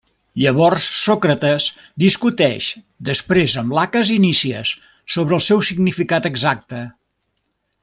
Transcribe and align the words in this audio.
Llavors, 0.43 0.85
Sòcrates 0.99 1.67
discuteix 2.03 2.69
després 3.11 3.55
amb 3.63 3.77
Laques 3.79 4.13
i 4.17 4.17
Nícies 4.25 4.73
sobre 5.17 5.39
el 5.41 5.45
seu 5.51 5.63
significat 5.71 6.31
exacte. 6.35 6.83